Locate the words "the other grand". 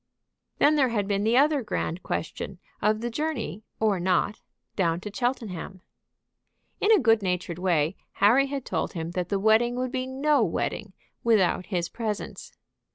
1.23-2.01